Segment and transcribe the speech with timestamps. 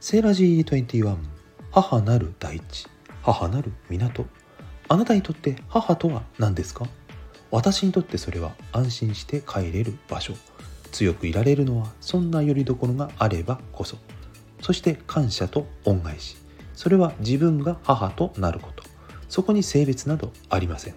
[0.00, 1.16] セーラジー21
[1.72, 2.86] 母なる大地
[3.20, 4.26] 母なる港。
[4.88, 6.86] あなたにとって母とは何ですか？
[7.50, 10.34] 私にとってそれは安心して帰れる場所。
[10.92, 13.96] 強くいられるのはそんな拠り所があればこそ。
[14.62, 16.36] そして感謝と恩返し。
[16.74, 18.84] それは自分が母となること。
[19.28, 20.94] そこに性別などありません。